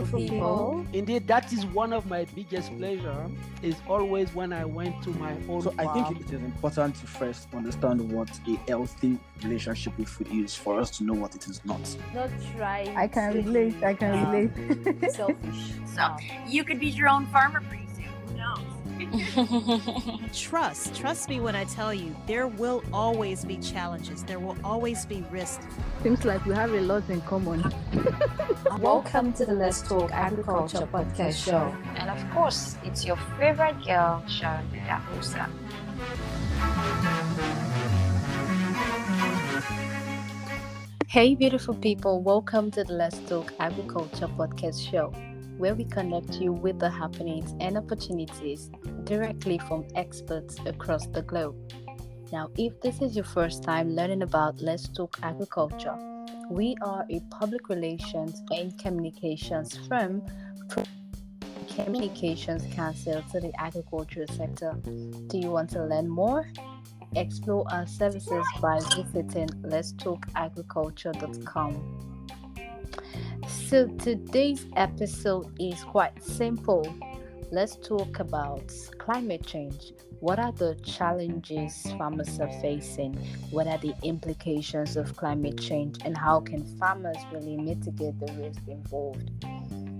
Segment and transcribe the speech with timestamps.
[0.00, 0.86] beautiful people.
[0.92, 3.26] Indeed, that is one of my biggest pleasure.
[3.62, 5.62] Is always when I went to my own.
[5.62, 10.28] So I think it is important to first understand what a healthy relationship with food
[10.32, 11.80] is for us to know what it is not.
[12.14, 12.92] Not try.
[12.96, 13.82] I can to relate.
[13.82, 15.12] I can um, relate.
[15.12, 15.72] Selfish.
[15.90, 18.06] So you could be your own farmer pretty soon.
[18.28, 18.79] Who knows?
[20.32, 20.94] Trust.
[20.94, 24.22] Trust me when I tell you, there will always be challenges.
[24.22, 25.66] There will always be risks.
[26.02, 27.64] Seems like we have a lot in common.
[28.80, 31.74] Welcome to the Let's Talk Agriculture podcast show.
[31.96, 35.48] And of course, it's your favorite girl, Sharon Idahosa.
[41.08, 45.12] Hey, beautiful people, welcome to the Let's Talk Agriculture podcast show,
[45.60, 48.70] where we connect you with the happenings and opportunities
[49.04, 51.54] directly from experts across the globe.
[52.32, 55.98] Now, if this is your first time learning about Let's Talk Agriculture,
[56.48, 60.22] we are a public relations and communications firm
[61.84, 64.72] communications counsel to the agricultural sector.
[65.28, 66.46] Do you want to learn more?
[67.16, 72.09] Explore our services by visiting letstalkagriculture.com.
[73.70, 76.84] So today's episode is quite simple.
[77.52, 78.64] Let's talk about
[78.98, 79.92] climate change.
[80.18, 83.14] What are the challenges farmers are facing?
[83.52, 85.98] What are the implications of climate change?
[86.04, 89.30] And how can farmers really mitigate the risk involved?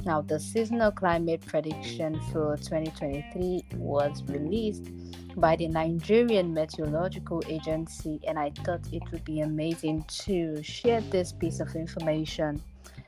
[0.05, 4.91] Now, the seasonal climate prediction for 2023 was released
[5.37, 11.31] by the Nigerian Meteorological Agency, and I thought it would be amazing to share this
[11.31, 12.61] piece of information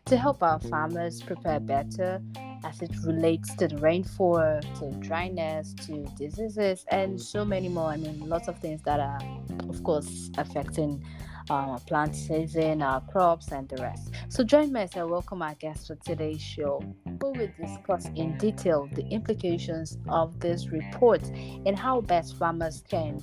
[0.07, 2.21] to help our farmers prepare better
[2.65, 7.91] as it relates to the rainfall, to dryness, to diseases, and so many more.
[7.91, 9.21] I mean, lots of things that are,
[9.69, 11.05] of course, affecting
[11.51, 14.13] our plant season, our crops, and the rest.
[14.29, 16.81] So, join me as I welcome our guest for today's show,
[17.21, 21.23] who will discuss in detail the implications of this report
[21.67, 23.23] and how best farmers can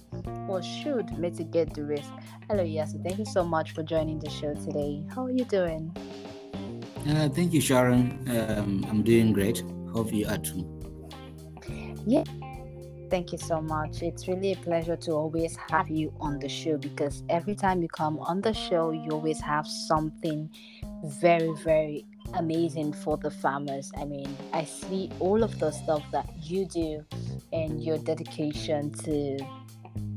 [0.49, 2.11] or should mitigate the risk.
[2.49, 3.01] Hello, Ilyasu.
[3.03, 5.03] Thank you so much for joining the show today.
[5.13, 5.95] How are you doing?
[7.07, 8.19] Uh, thank you, Sharon.
[8.29, 9.63] Um, I'm doing great.
[9.93, 10.67] Hope you are too.
[12.05, 12.23] Yeah.
[13.09, 14.03] Thank you so much.
[14.03, 17.87] It's really a pleasure to always have you on the show because every time you
[17.87, 20.49] come on the show, you always have something
[21.03, 22.05] very, very
[22.35, 23.91] amazing for the farmers.
[23.97, 27.03] I mean, I see all of the stuff that you do
[27.51, 29.39] and your dedication to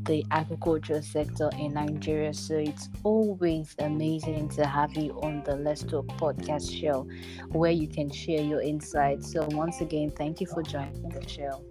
[0.04, 2.34] the agricultural sector in Nigeria.
[2.34, 7.08] So it's always amazing to have you on the Let's Talk podcast show
[7.50, 9.32] where you can share your insights.
[9.32, 11.64] So, once again, thank you for joining the show.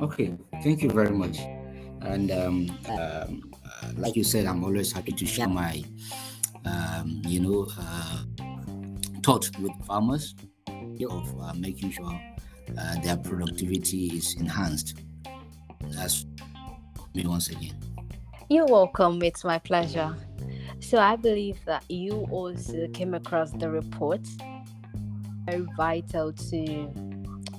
[0.00, 1.38] Okay, thank you very much.
[2.00, 3.52] And um, um,
[3.96, 5.82] like you said, I'm always happy to share my,
[6.64, 8.24] um, you know, uh,
[9.22, 10.34] thought with farmers
[11.10, 12.20] of uh, making sure
[12.78, 14.98] uh, their productivity is enhanced.
[15.90, 16.26] That's
[17.14, 17.74] me once again.
[18.48, 19.22] You're welcome.
[19.22, 20.16] It's my pleasure.
[20.80, 24.20] So I believe that you also came across the report.
[25.46, 26.92] Very vital to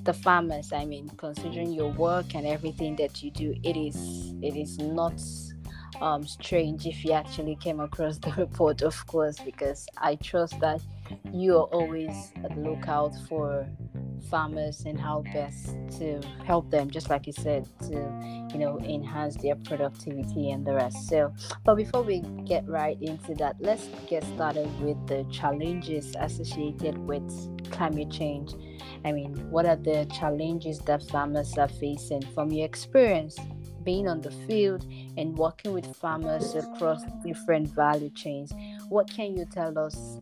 [0.03, 0.73] the farmers.
[0.73, 5.22] I mean, considering your work and everything that you do, it is it is not
[6.01, 10.81] um, strange if you actually came across the report, of course, because I trust that
[11.31, 13.67] you are always at the lookout for
[14.29, 17.94] farmers and how best to help them, just like you said, to
[18.51, 21.07] you know enhance their productivity and the rest.
[21.07, 26.97] So, but before we get right into that, let's get started with the challenges associated
[26.97, 27.23] with
[27.72, 28.53] climate change.
[29.06, 33.38] I mean, what are the challenges that farmers are facing from your experience?
[33.84, 34.85] being on the field
[35.17, 38.53] and working with farmers across different value chains.
[38.90, 40.17] What can you tell us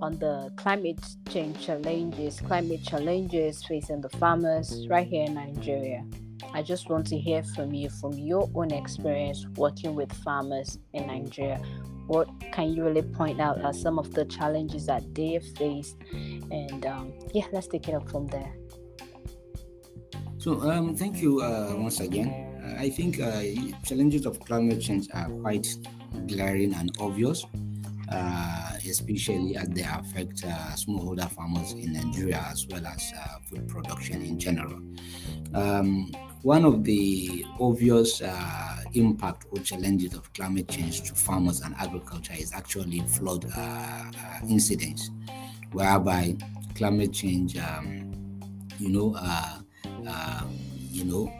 [0.00, 6.04] on the climate change challenges, climate challenges facing the farmers right here in Nigeria?
[6.52, 11.06] I just want to hear from you from your own experience working with farmers in
[11.06, 11.60] Nigeria.
[12.06, 15.96] What can you really point out as some of the challenges that they faced?
[16.50, 18.54] And um, yeah, let's take it up from there.
[20.38, 22.56] So, um, thank you uh, once again.
[22.78, 23.42] I think uh,
[23.84, 25.66] challenges of climate change are quite
[26.26, 27.44] glaring and obvious,
[28.10, 33.68] uh, especially as they affect uh, smallholder farmers in Nigeria as well as uh, food
[33.68, 34.80] production in general.
[35.54, 36.12] Um,
[36.42, 42.34] one of the obvious uh, impact or challenges of climate change to farmers and agriculture
[42.38, 44.04] is actually flood uh,
[44.48, 45.10] incidents,
[45.72, 46.36] whereby
[46.76, 48.12] climate change, um,
[48.78, 49.16] you know,
[50.92, 51.32] you know,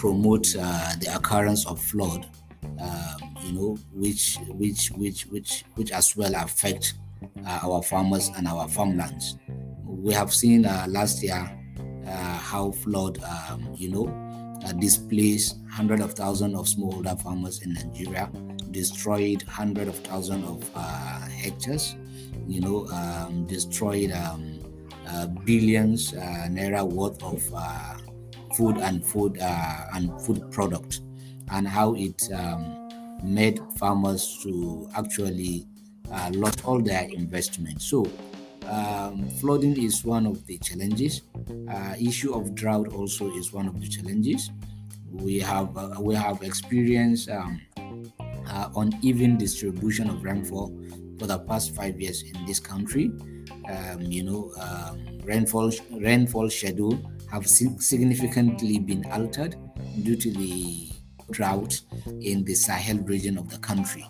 [0.00, 2.26] promote uh, the occurrence of flood,
[2.80, 6.94] um, you know, which which which which which as well affect
[7.46, 9.36] uh, our farmers and our farmlands.
[9.84, 11.50] We have seen uh, last year
[12.06, 14.06] uh, how flood, um, you know,
[14.64, 18.30] uh, displaced hundreds of thousands of smallholder farmers in Nigeria,
[18.70, 21.96] destroyed hundreds of thousands of uh, hectares,
[22.46, 24.58] you know, um, destroyed um,
[25.44, 27.42] billions naira worth of
[28.56, 31.00] food and food and food products,
[31.52, 32.79] and how it um,
[33.22, 35.66] made farmers to actually
[36.32, 37.80] lost all their investment.
[37.82, 38.06] So
[38.66, 41.22] um, flooding is one of the challenges.
[41.68, 44.50] Uh, issue of drought also is one of the challenges.
[45.10, 47.60] We have uh, we have experienced um,
[48.46, 50.68] uh, uneven distribution of rainfall
[51.18, 53.10] for the past five years in this country.
[53.68, 56.98] Um, you know, um, rainfall rainfall schedule
[57.30, 59.56] have significantly been altered
[60.02, 60.90] due to the
[61.30, 61.80] drought
[62.20, 64.06] in the Sahel region of the country.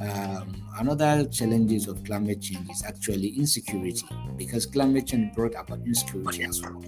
[0.00, 4.06] Um, another challenges of climate change is actually insecurity
[4.36, 6.82] because climate change brought about insecurity as well.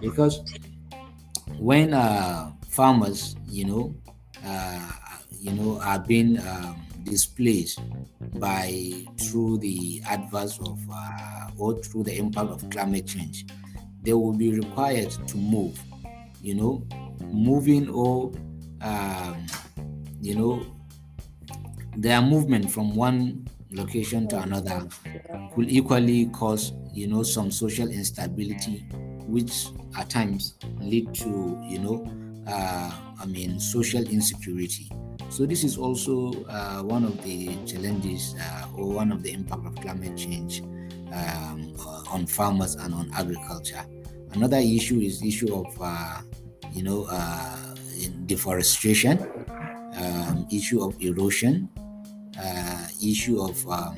[0.00, 0.40] Because
[1.58, 3.94] when uh, farmers, you know,
[4.44, 4.92] uh,
[5.30, 7.80] you know, are being um, displaced
[8.36, 13.46] by through the adverse of uh, or through the impact of climate change,
[14.02, 15.80] they will be required to move.
[16.42, 16.86] You know,
[17.32, 18.32] moving or
[18.80, 19.46] um,
[20.20, 20.64] you know
[21.96, 24.88] their movement from one location to another
[25.54, 28.78] could equally cause you know some social instability
[29.26, 29.66] which
[29.96, 32.04] at times lead to you know
[32.48, 32.90] uh,
[33.20, 34.90] i mean social insecurity.
[35.28, 39.64] So this is also uh, one of the challenges uh, or one of the impact
[39.64, 40.60] of climate change
[41.12, 41.72] um,
[42.10, 43.84] on farmers and on agriculture.
[44.32, 46.20] Another issue is issue of uh,
[46.72, 47.04] you know
[48.00, 49.18] uh, deforestation
[49.96, 51.68] um, issue of erosion
[52.42, 53.96] uh, issue of um,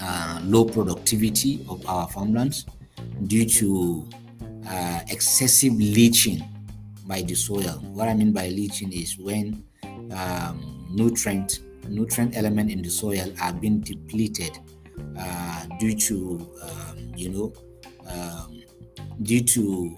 [0.00, 2.66] uh, low productivity of our farmlands
[3.26, 4.08] due to
[4.68, 6.42] uh, excessive leaching
[7.06, 7.80] by the soil.
[7.94, 9.64] What I mean by leaching is when
[10.14, 14.58] um, nutrient nutrient element in the soil are being depleted
[15.18, 17.52] uh, due to um, you know
[18.08, 18.62] um,
[19.22, 19.96] due to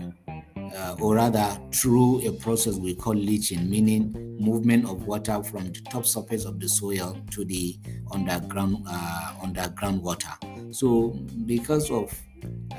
[0.76, 5.80] uh, or rather through a process we call leaching, meaning movement of water from the
[5.90, 7.76] top surface of the soil to the
[8.12, 10.32] underground uh, underground water.
[10.70, 11.10] So
[11.46, 12.12] because of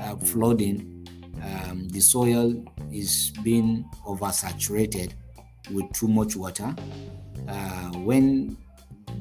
[0.00, 1.06] uh, flooding,
[1.42, 5.12] um, the soil is being oversaturated
[5.70, 6.74] with too much water.
[7.48, 8.56] Uh, when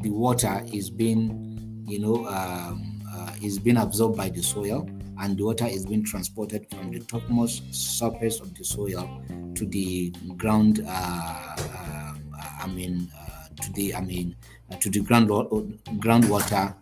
[0.01, 4.89] the water is being, you know, um, uh, is being absorbed by the soil,
[5.19, 9.21] and the water is being transported from the topmost surface of the soil
[9.55, 10.81] to the ground.
[10.87, 12.13] Uh, uh,
[12.61, 14.35] I mean, uh, to the I mean,
[14.71, 16.75] uh, to the ground groundwater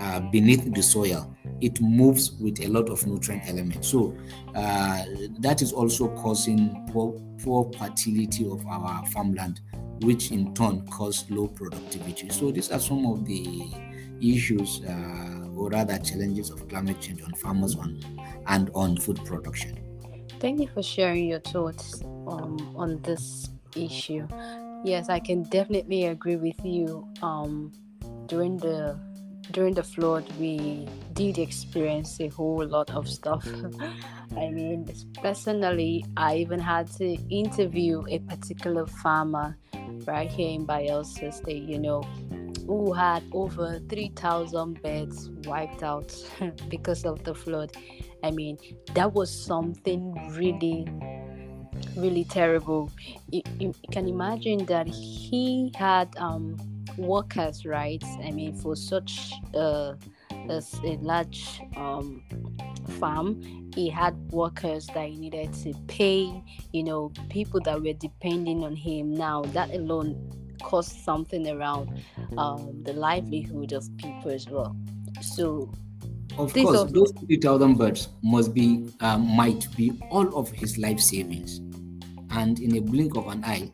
[0.00, 1.34] uh, beneath the soil.
[1.60, 3.88] It moves with a lot of nutrient elements.
[3.88, 4.16] So
[4.54, 5.04] uh,
[5.40, 9.60] that is also causing poor, poor fertility of our farmland,
[10.02, 12.28] which in turn cause low productivity.
[12.28, 13.72] So these are some of the
[14.20, 14.82] issues
[15.58, 18.00] or rather challenges of climate change on farmers on,
[18.46, 19.78] and on food production.
[20.40, 24.26] Thank you for sharing your thoughts um, on this issue.
[24.84, 27.06] Yes, I can definitely agree with you.
[27.22, 27.72] Um,
[28.26, 28.98] during the
[29.50, 33.46] during the flood, we did experience a whole lot of stuff.
[34.36, 34.88] I mean,
[35.22, 39.56] personally, I even had to interview a particular farmer
[40.06, 41.64] right here in Bayelsa State.
[41.64, 42.02] You know,
[42.68, 46.14] who had over 3,000 beds wiped out
[46.68, 47.72] because of the flood.
[48.22, 48.58] I mean,
[48.92, 50.86] that was something really,
[51.96, 52.92] really terrible.
[53.30, 56.58] You, you can imagine that he had um,
[56.98, 58.04] workers, right?
[58.22, 59.96] I mean, for such a,
[60.50, 62.22] a, a large um,
[63.00, 66.42] farm, he had workers that he needed to pay,
[66.74, 69.14] you know, people that were depending on him.
[69.14, 71.90] Now, that alone cost something around
[72.36, 74.76] um, the livelihood of people as well.
[75.20, 75.72] So,
[76.38, 80.78] of course, of- those three thousand birds must be um, might be all of his
[80.78, 81.60] life savings,
[82.30, 83.70] and in a blink of an eye,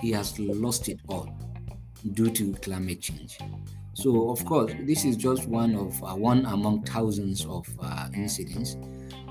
[0.00, 1.28] he has lost it all
[2.12, 3.38] due to climate change.
[3.94, 8.76] So, of course, this is just one of uh, one among thousands of uh, incidents.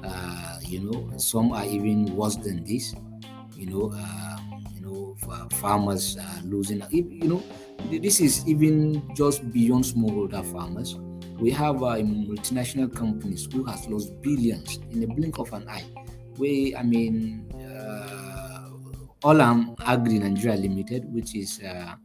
[0.04, 2.94] Uh, you know, some are even worse than this.
[3.56, 3.92] You know,
[5.30, 6.84] uh, uh, farmers uh, losing.
[6.92, 7.44] You know,
[7.90, 10.96] this is even just beyond smallholder farmers.
[11.40, 15.86] We have uh, multinational companies who has lost billions in a blink of an eye.
[16.38, 18.70] We, I mean, uh,
[19.24, 21.96] Olam Agri Nigeria Limited, which is uh,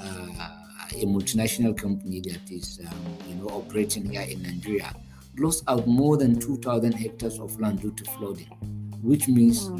[0.00, 0.48] uh,
[0.92, 4.94] a multinational company that is, um, you know, operating here in Nigeria,
[5.38, 8.46] lost out more than 2,000 hectares of land due to flooding,
[9.02, 9.70] which means,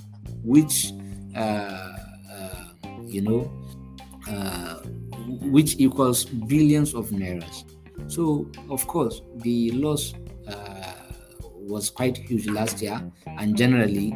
[0.42, 0.92] which,
[1.34, 1.93] uh, uh,
[3.14, 3.50] you know,
[4.28, 4.74] uh,
[5.54, 7.64] which equals billions of nairas.
[8.08, 10.14] So, of course, the loss
[10.48, 10.94] uh,
[11.54, 14.12] was quite huge last year, and generally,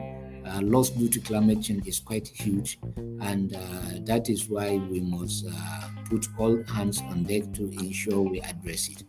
[0.46, 2.78] uh, loss due to climate change is quite huge,
[3.20, 3.60] and uh,
[4.04, 8.88] that is why we must uh, put all hands on deck to ensure we address
[8.88, 9.04] it.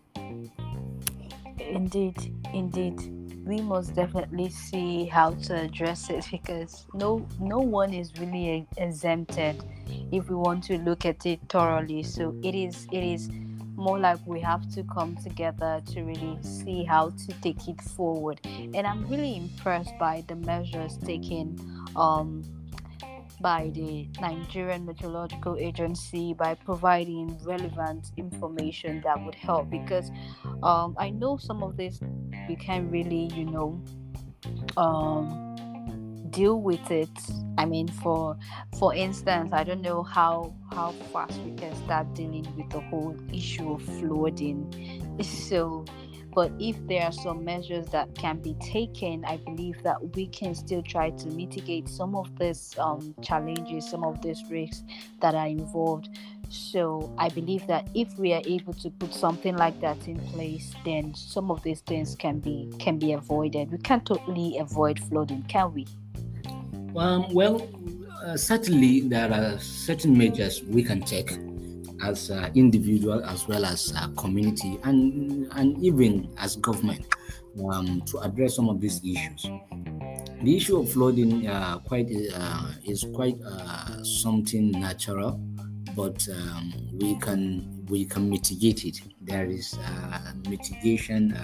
[1.60, 3.19] Indeed, indeed.
[3.50, 9.64] We must definitely see how to address it because no no one is really exempted
[10.12, 12.04] if we want to look at it thoroughly.
[12.04, 13.28] So it is it is
[13.76, 18.40] more like we have to come together to really see how to take it forward.
[18.46, 21.58] And I'm really impressed by the measures taken
[21.96, 22.44] um,
[23.42, 30.12] by the Nigerian Meteorological Agency by providing relevant information that would help because
[30.64, 32.00] um, I know some of this
[32.48, 33.82] we can really, you know,
[34.78, 35.50] um,
[36.30, 37.10] deal with it.
[37.58, 38.38] I mean for
[38.80, 43.16] for instance i don't know how how fast we can start dealing with the whole
[43.34, 44.74] issue of flooding.
[45.20, 45.84] It's so
[46.40, 50.56] but if there are some measures that can be taken i believe that we can
[50.56, 54.84] still try to mitigate some of these um, challenges some of these risks
[55.20, 56.08] that are involved.
[56.50, 60.72] So i believe that if we are able to put something like that in place
[60.86, 63.74] then some of these things can be can be avoided.
[63.74, 65.88] We can't totally avoid flooding can we?
[66.96, 67.68] Um, well,
[68.24, 71.32] uh, certainly there are certain measures we can take
[72.04, 77.06] as uh, individual as well as uh, community and and even as government
[77.70, 79.48] um, to address some of these issues.
[80.42, 83.38] The issue of flooding uh, quite uh, is quite
[84.04, 85.40] something natural,
[85.96, 89.02] but um, we can we can mitigate it.
[89.22, 89.78] There is
[90.48, 91.38] mitigation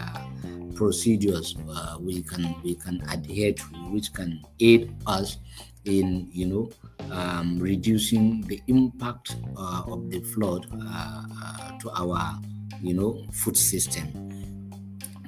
[0.76, 1.56] procedures
[2.00, 5.38] we can we can adhere to, which can aid us
[5.86, 6.70] in you know
[7.12, 12.40] um, reducing the impact uh, of the flood uh, uh, to our
[12.82, 14.08] you know food system.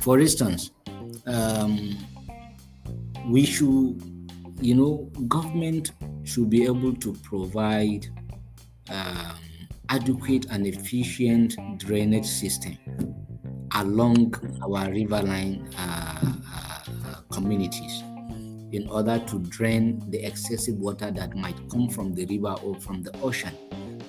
[0.02, 0.72] For instance,
[1.26, 1.98] um,
[3.28, 4.02] we should
[4.60, 5.92] you know government
[6.24, 8.08] should be able to provide
[8.90, 9.38] um,
[9.90, 12.78] adequate and efficient drainage system
[13.76, 14.34] along
[14.64, 18.04] our riverine uh, uh, communities
[18.72, 23.02] in order to drain the excessive water that might come from the river or from
[23.02, 23.54] the ocean,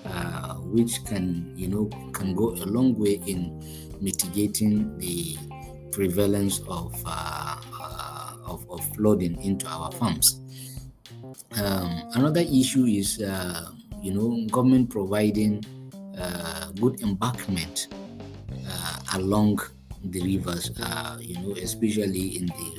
[0.04, 3.62] uh, which can, you know, can go a long way in
[4.00, 5.36] mitigating the
[5.92, 10.40] prevalence of, uh, uh, of, of flooding into our farms.
[11.56, 15.64] Um, another issue is, uh, you know, government providing
[16.18, 17.88] uh, good embankment
[18.68, 19.60] uh, along
[20.04, 20.70] the rivers,
[21.20, 22.77] you know, especially in the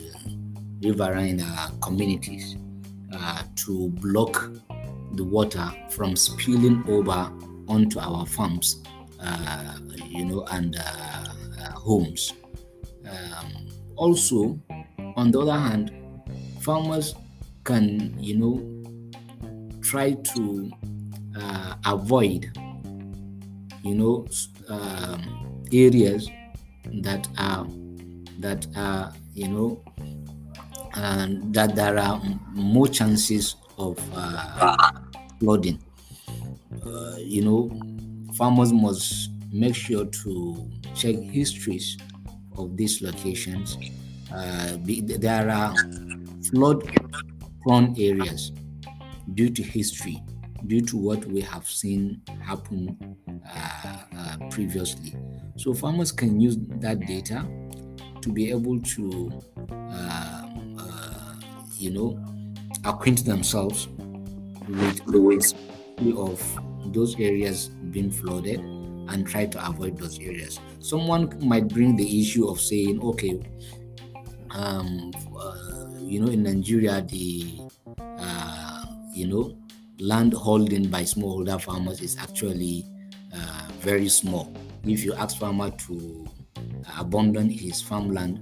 [0.82, 2.56] riverine uh, communities
[3.14, 4.50] uh, to block
[5.14, 7.32] the water from spilling over
[7.68, 8.84] onto our farms,
[9.22, 11.26] uh, you know, and uh,
[11.62, 12.34] uh, homes.
[13.06, 14.60] Um, also,
[15.16, 15.92] on the other hand,
[16.62, 17.16] farmers
[17.64, 20.72] can, you know, try to
[21.38, 22.52] uh, avoid,
[23.84, 24.28] you know,
[24.68, 26.30] um, areas
[27.02, 27.68] that are
[28.40, 29.84] that are, you know,
[31.00, 34.76] and that there are more chances of uh,
[35.40, 35.80] flooding.
[36.86, 37.72] Uh, you know,
[38.34, 41.98] farmers must make sure to check histories
[42.58, 43.78] of these locations.
[44.32, 45.74] Uh, there are
[46.52, 48.52] flood-prone areas
[49.34, 50.22] due to history,
[50.68, 55.16] due to what we have seen happen uh, uh, previously.
[55.56, 57.48] So farmers can use that data
[58.22, 59.32] to be able to
[59.72, 60.19] uh,
[61.80, 62.20] you know,
[62.86, 63.88] acquaint themselves
[64.68, 65.54] with the ways
[66.18, 70.60] of those areas being flooded and try to avoid those areas.
[70.80, 73.40] Someone might bring the issue of saying, okay,
[74.52, 77.60] um, uh, you know, in Nigeria, the
[78.20, 79.58] uh, you know
[80.00, 82.86] land holding by smallholder farmers is actually
[83.34, 84.54] uh, very small.
[84.86, 86.28] If you ask farmer to
[86.98, 88.40] abandon his farmland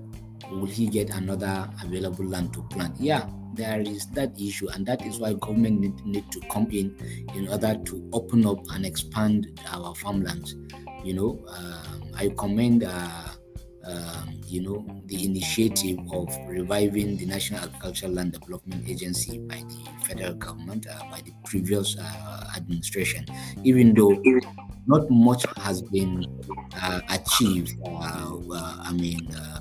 [0.51, 2.95] will he get another available land to plant?
[2.99, 6.95] Yeah, there is that issue, and that is why government need, need to come in
[7.35, 10.55] in order to open up and expand our farmlands.
[11.03, 13.27] You know, uh, I commend uh,
[13.87, 20.05] um, you know, the initiative of reviving the National Agricultural Land Development Agency by the
[20.05, 23.25] federal government, uh, by the previous uh, administration,
[23.63, 24.21] even though
[24.87, 26.25] not much has been
[26.81, 28.37] uh, achieved, uh,
[28.81, 29.59] I mean, uh,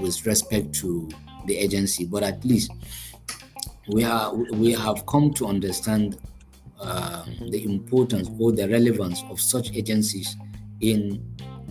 [0.00, 1.08] with respect to
[1.46, 2.70] the agency, but at least
[3.88, 6.18] we are we have come to understand
[6.80, 10.36] um, the importance or the relevance of such agencies
[10.80, 11.22] in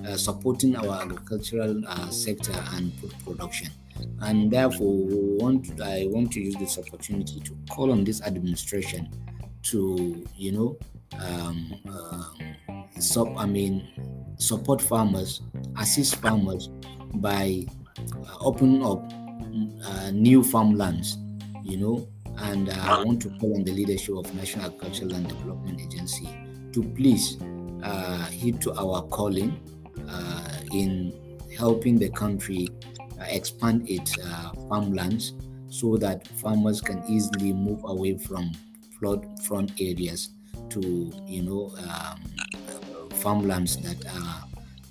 [0.08, 3.70] uh, supporting our agricultural uh, sector and food production.
[4.22, 4.96] And therefore,
[5.40, 9.10] want I want to use this opportunity to call on this administration
[9.64, 10.78] to, you know,
[11.20, 13.88] um, um, sub, I mean,
[14.38, 15.42] support farmers,
[15.78, 16.70] assist farmers
[17.16, 17.66] by
[18.40, 19.04] opening up
[19.86, 21.18] uh, new farmlands,
[21.64, 25.80] you know, and I want to call on the leadership of National Agricultural Land Development
[25.80, 26.30] Agency
[26.74, 27.38] to please
[27.84, 29.60] uh, heed to our calling
[30.08, 31.14] uh, in
[31.58, 32.68] helping the country
[33.20, 35.34] uh, expand its uh, farmlands
[35.70, 38.52] so that farmers can easily move away from
[39.00, 40.30] flood front areas
[40.70, 42.22] to you know um,
[43.16, 44.44] farmlands that are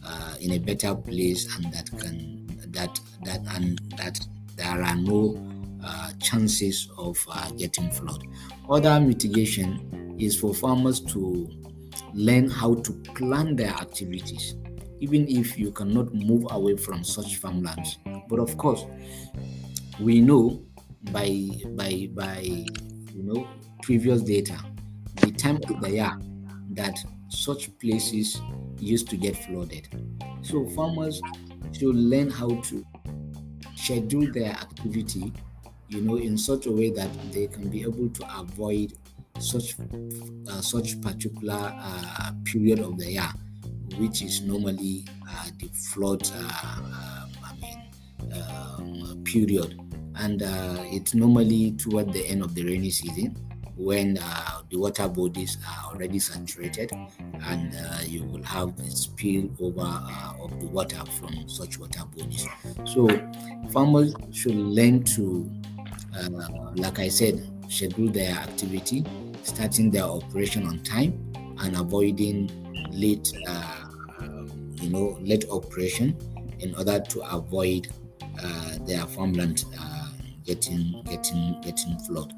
[0.05, 2.38] uh, in a better place and that can
[2.71, 4.21] that that and that
[4.57, 5.45] there are no
[5.85, 8.23] uh, chances of uh, getting flood.
[8.69, 11.49] Other mitigation is for farmers to
[12.13, 14.55] learn how to plan their activities
[15.01, 17.99] even if you cannot move away from such farmlands.
[18.29, 18.85] But of course,
[20.01, 20.63] we know
[21.13, 23.47] by by by you know
[23.83, 24.59] previous data,
[25.17, 26.19] the time of the year
[26.71, 26.99] that
[27.29, 28.41] such places
[28.79, 29.89] used to get flooded.
[30.43, 31.21] So farmers
[31.73, 32.85] should learn how to
[33.77, 35.33] schedule their activity,
[35.89, 38.93] you know, in such a way that they can be able to avoid
[39.39, 39.77] such
[40.51, 43.33] uh, such particular uh, period of the year
[43.97, 49.81] which is normally uh, the flood uh, um, I mean, um, period.
[50.17, 53.37] And uh, it's normally toward the end of the rainy season
[53.79, 59.49] when uh, the water bodies are already saturated and uh, you will have a spill
[59.61, 62.47] over uh, of the water from such water bodies.
[62.85, 63.09] So
[63.71, 65.49] farmers should learn to,
[66.75, 69.05] like I said, schedule their activity,
[69.43, 72.51] starting their operation on time and avoiding
[72.91, 73.33] late
[74.81, 76.17] you know late operation
[76.61, 77.89] in order to avoid
[78.43, 80.11] uh, their farmland uh,
[80.45, 82.33] getting getting getting flood.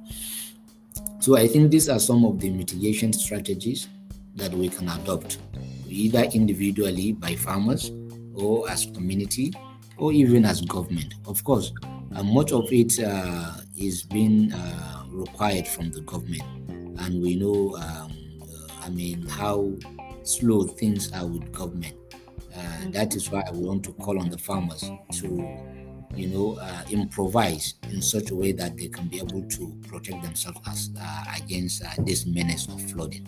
[1.21, 3.89] So I think these are some of the mitigation strategies
[4.37, 5.39] that we can adopt,
[5.87, 7.93] either individually by farmers
[8.35, 9.53] or as community
[9.99, 11.15] or even as government.
[11.27, 11.73] Of course,
[12.15, 16.43] uh, much of it uh, is being uh, required from the government,
[17.01, 18.13] and we know, um,
[18.83, 19.73] I mean, how
[20.23, 21.97] slow things are with government.
[22.57, 25.29] Uh, that is why I want to call on the farmers to,
[26.15, 30.23] you know, uh, improvise in such a way that they can be able to protect
[30.23, 33.27] themselves as, uh, against uh, this menace of flooding.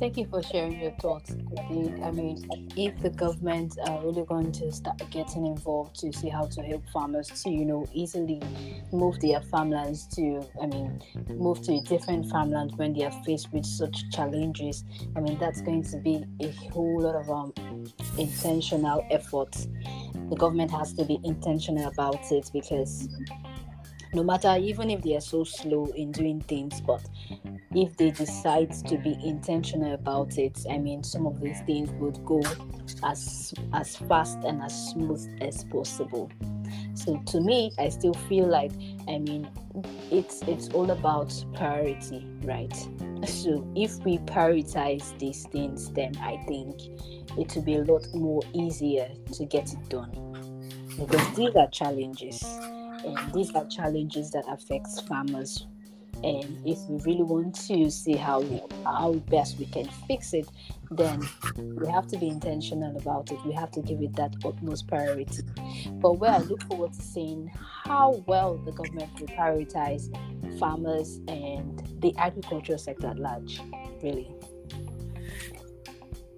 [0.00, 1.36] Thank you for sharing your thoughts.
[1.68, 6.46] I mean, if the government are really going to start getting involved to see how
[6.46, 8.40] to help farmers to, you know, easily
[8.92, 13.66] move their farmlands to, I mean, move to different farmland when they are faced with
[13.66, 14.84] such challenges,
[15.16, 17.52] I mean, that's going to be a whole lot of um,
[18.16, 19.68] intentional efforts.
[20.30, 23.08] The government has to be intentional about it because
[24.12, 27.00] no matter even if they are so slow in doing things but
[27.74, 32.24] if they decide to be intentional about it i mean some of these things would
[32.24, 32.42] go
[33.04, 36.30] as as fast and as smooth as possible.
[36.94, 38.72] So to me i still feel like
[39.08, 39.48] i mean
[40.10, 42.74] it's it's all about priority right?
[43.26, 46.80] So if we prioritize these things then i think
[47.38, 50.10] it will be a lot more easier to get it done.
[50.98, 52.42] Because these are challenges
[53.04, 55.66] and these are challenges that affects farmers.
[56.22, 58.42] And if we really want to see how
[58.84, 60.46] how best we can fix it
[60.90, 61.22] then
[61.56, 63.38] we have to be intentional about it.
[63.46, 65.42] We have to give it that utmost priority.
[65.92, 67.50] But where i look forward to seeing
[67.84, 70.10] how well the government will prioritize
[70.58, 73.60] farmers and the agricultural sector at large
[74.02, 74.30] really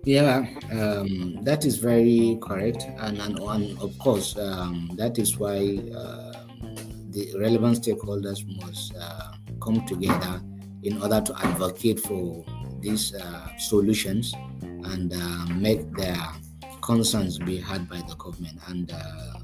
[0.04, 5.78] yeah, um, that is very correct, and and, and of course um, that is why
[5.94, 6.44] uh,
[7.10, 10.42] the relevant stakeholders must uh, come together
[10.82, 12.44] in order to advocate for
[12.80, 16.16] these uh, solutions and uh, make their
[16.80, 18.58] concerns be heard by the government.
[18.66, 19.34] And uh,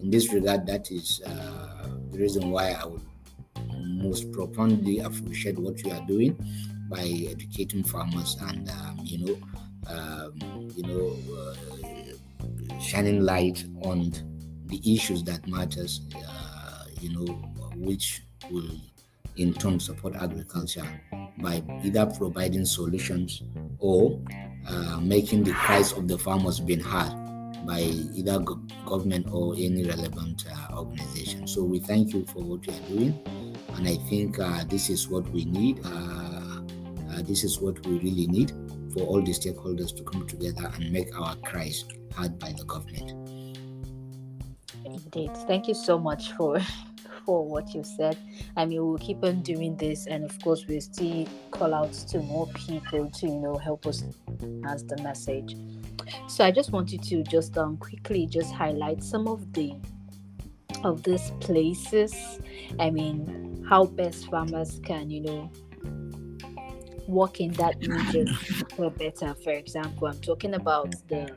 [0.00, 3.02] in this regard, that is uh, the reason why I would
[3.78, 6.36] most profoundly appreciate what you are doing
[6.88, 9.38] by educating farmers and um, you know
[9.86, 10.34] um,
[10.74, 11.54] you know uh,
[12.80, 14.12] shining light on
[14.66, 17.32] the issues that matters, uh, you know,
[17.76, 18.70] which will
[19.36, 20.86] in turn support agriculture
[21.38, 23.42] by either providing solutions
[23.78, 24.20] or
[24.66, 27.12] uh, making the cries of the farmers being heard
[27.66, 31.46] by either go- government or any relevant uh, organization.
[31.46, 33.18] So we thank you for what you are doing,
[33.74, 35.80] and I think uh, this is what we need.
[35.84, 38.52] Uh, this is what we really need
[38.92, 43.12] for all the stakeholders to come together and make our cries heard by the government.
[44.84, 45.36] Indeed.
[45.46, 46.60] Thank you so much for
[47.24, 48.16] for what you said.
[48.56, 52.18] I mean, we'll keep on doing this, and of course, we'll still call out to
[52.20, 54.04] more people to you know help us
[54.66, 55.56] as the message.
[56.28, 59.74] So I just wanted to just um quickly just highlight some of the
[60.84, 62.14] of these places.
[62.78, 65.50] I mean, how best farmers can you know
[67.10, 68.32] work in that region
[68.76, 69.34] for better.
[69.34, 71.36] For example, I'm talking about the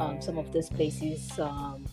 [0.00, 1.86] um, some of these places um,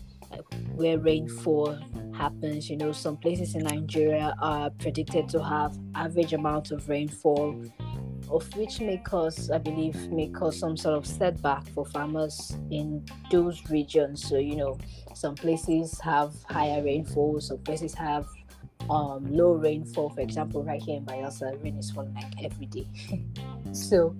[0.74, 1.78] where rainfall
[2.14, 2.68] happens.
[2.70, 7.62] You know, some places in Nigeria are predicted to have average amount of rainfall,
[8.30, 13.04] of which may cause, I believe, may cause some sort of setback for farmers in
[13.30, 14.26] those regions.
[14.28, 14.78] So, you know,
[15.14, 18.26] some places have higher rainfall, some places have
[18.90, 20.10] um, low rainfall.
[20.10, 22.86] For example, right here in Bayelsa, rain is falling like every day.
[23.72, 24.14] so,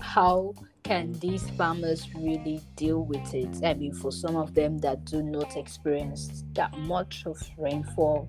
[0.00, 3.64] how can these farmers really deal with it?
[3.64, 8.28] I mean, for some of them that do not experience that much of rainfall,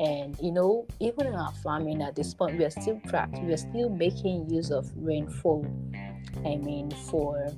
[0.00, 3.52] and you know, even in our farming at this point, we are still practicing, we
[3.52, 5.66] are still making use of rainfall.
[6.44, 7.52] I mean, for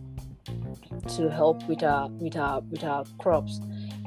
[1.17, 3.61] to help with our with our with our crops,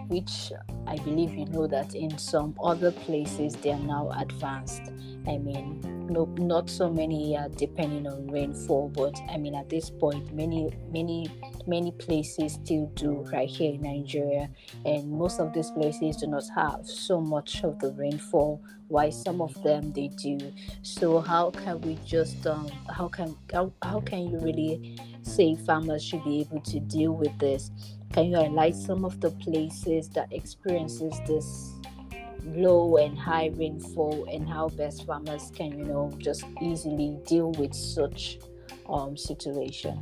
[0.08, 0.52] which
[0.88, 4.82] I believe you know that in some other places they are now advanced.
[5.28, 9.90] I mean, no, not so many are depending on rainfall, but I mean, at this
[9.90, 11.28] point, many, many,
[11.66, 14.50] many places still do right here in Nigeria,
[14.86, 18.62] and most of these places do not have so much of the rainfall.
[18.88, 20.38] Why some of them they do.
[20.84, 26.04] So how can we just um, how can how, how can you really say farmers
[26.04, 27.72] should be able to deal with this?
[28.16, 31.74] Can you highlight some of the places that experiences this
[32.46, 37.74] low and high rainfall and how best farmers can you know just easily deal with
[37.74, 38.40] such
[38.88, 40.00] um situation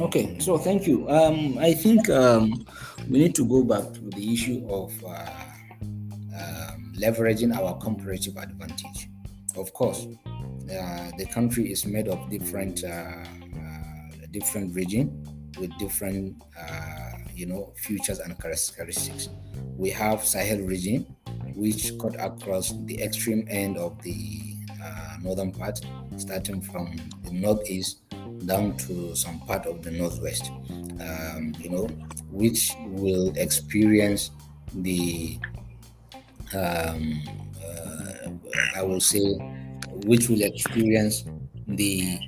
[0.00, 1.08] Okay, so thank you.
[1.10, 2.64] Um, I think um,
[3.10, 5.28] we need to go back to the issue of uh,
[6.34, 9.10] um, leveraging our comparative advantage.
[9.54, 16.42] Of course, uh, the country is made of different uh, uh, different region with different
[16.58, 19.28] uh, you know features and characteristics.
[19.76, 21.14] We have Sahel region,
[21.54, 25.80] which cut across the extreme end of the uh, northern part,
[26.16, 28.00] starting from the northeast
[28.46, 30.50] down to some part of the northwest.
[30.70, 31.86] Um, you know,
[32.30, 34.30] which will experience
[34.74, 35.38] the
[36.54, 37.22] um,
[37.64, 38.28] uh,
[38.76, 39.34] I will say,
[40.04, 41.24] which will experience
[41.66, 42.18] the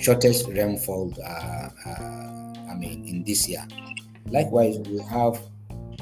[0.00, 1.14] shortest rainfall.
[1.24, 2.21] Uh, uh,
[2.82, 3.66] in this year.
[4.30, 5.36] Likewise, we have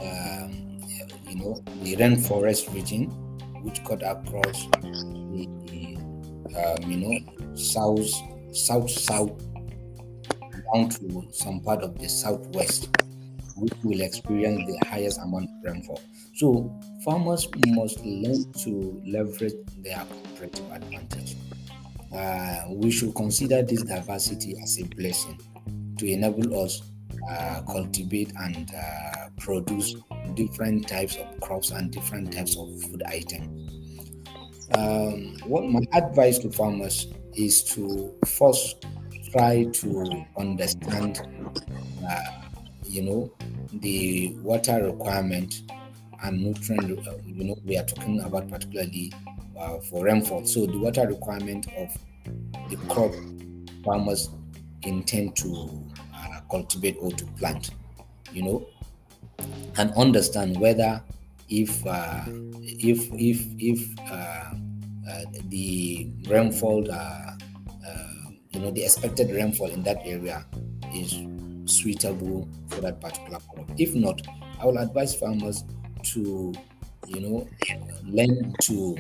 [0.01, 0.81] um,
[1.29, 3.07] you know the rainforest region,
[3.62, 5.97] which cut across the
[6.57, 8.11] um, you know south
[8.53, 9.33] south south
[10.73, 12.88] down to some part of the southwest,
[13.57, 16.01] which will experience the highest amount of rainfall.
[16.37, 16.73] So
[17.05, 21.37] farmers must learn to leverage their comparative advantage.
[22.14, 25.38] Uh, we should consider this diversity as a blessing
[26.00, 26.82] to enable us
[27.30, 29.94] uh, cultivate and uh, produce
[30.34, 33.70] different types of crops and different types of food items.
[34.76, 38.86] Um, what my advice to farmers is to first
[39.32, 41.20] try to understand,
[42.08, 42.20] uh,
[42.84, 43.32] you know,
[43.74, 45.62] the water requirement
[46.22, 47.06] and nutrient.
[47.26, 49.12] You know, we are talking about particularly
[49.58, 50.46] uh, for rainfall.
[50.46, 51.96] So the water requirement of
[52.70, 53.12] the crop
[53.84, 54.30] farmers
[54.83, 55.71] intend to
[56.14, 57.71] uh, cultivate or to plant.
[58.33, 58.66] You know,
[59.79, 61.03] and understand whether
[61.49, 62.25] if uh,
[62.62, 64.55] if if if uh,
[65.09, 66.95] uh, the rainfall, uh,
[67.87, 68.14] uh,
[68.51, 70.47] you know, the expected rainfall in that area
[70.95, 71.19] is
[71.66, 73.71] suitable for that particular crop.
[73.79, 74.23] If not,
[74.61, 75.64] I will advise farmers
[76.14, 76.53] to,
[77.07, 77.49] you know,
[78.05, 78.97] learn to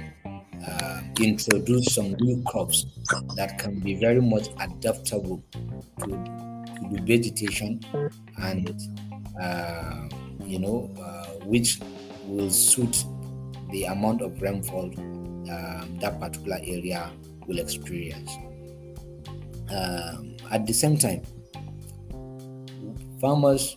[0.66, 2.86] uh, introduce some new crops
[3.36, 5.42] that can be very much adaptable
[5.98, 7.80] to, to the vegetation
[8.42, 8.74] and
[9.40, 10.08] uh,
[10.44, 11.80] you know uh, which
[12.26, 13.04] will suit
[13.70, 17.10] the amount of rainfall um, that particular area
[17.46, 18.30] will experience.
[19.70, 21.22] Um, at the same time,
[23.20, 23.76] farmers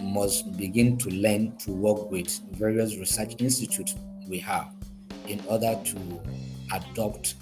[0.00, 3.94] must begin to learn to work with various research institutes
[4.28, 4.72] we have
[5.30, 6.20] in order to
[6.72, 7.34] adopt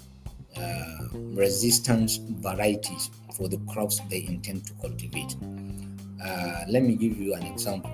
[0.57, 5.35] uh, resistance varieties for the crops they intend to cultivate.
[6.23, 7.91] Uh, let me give you an example.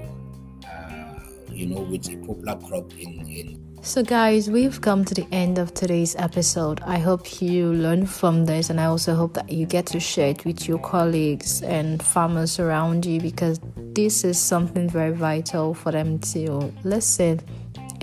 [0.67, 1.19] Uh,
[1.51, 5.59] you know, with a popular crop in, in so, guys, we've come to the end
[5.59, 6.81] of today's episode.
[6.81, 10.29] I hope you learn from this, and I also hope that you get to share
[10.29, 15.91] it with your colleagues and farmers around you because this is something very vital for
[15.91, 17.41] them to listen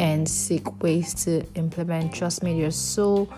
[0.03, 2.13] and seek ways to implement.
[2.13, 3.29] Trust me, there's so,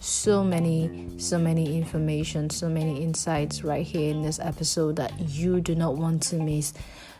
[0.00, 5.60] so many, so many information, so many insights right here in this episode that you
[5.60, 6.72] do not want to miss.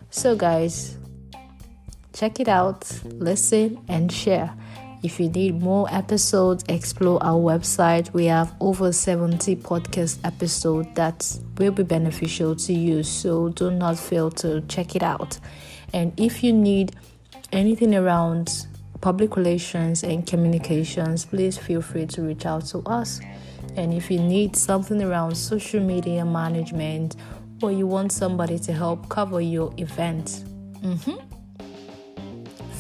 [0.09, 0.97] So, guys,
[2.15, 4.51] check it out, listen, and share.
[5.03, 8.11] If you need more episodes, explore our website.
[8.15, 13.99] We have over 70 podcast episodes that will be beneficial to you, so do not
[13.99, 15.39] fail to check it out.
[15.93, 16.97] And if you need
[17.53, 18.67] anything around
[19.05, 23.21] public relations and communications, please feel free to reach out to us.
[23.77, 27.17] And if you need something around social media management
[27.63, 30.45] or you want somebody to help cover your event,
[30.83, 31.35] mm-hmm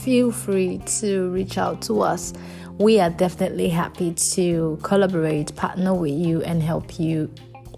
[0.04, 2.34] feel free to reach out to us.
[2.76, 7.32] We are definitely happy to collaborate, partner with you, and help you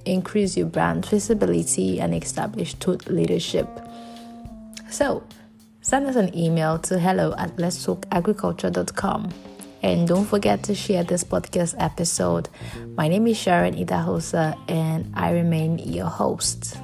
[0.05, 3.69] increase your brand visibility and establish thought leadership.
[4.91, 5.23] So,
[5.87, 9.31] send us an email to hello at let's talk agriculture.com.
[9.85, 12.49] And don't forget to share this podcast episode.
[12.97, 16.77] My name is Sharon Idahosa, and I remain your host.